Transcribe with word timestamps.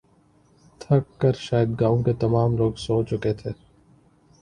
تھک 0.81 1.03
کر 1.21 1.33
شاید 1.45 1.69
گاؤں 1.79 2.01
کے 2.05 2.13
تمام 2.21 2.49
لوگ 2.57 2.73
سو 2.83 2.95
چکے 3.09 3.33
تھے 3.39 3.51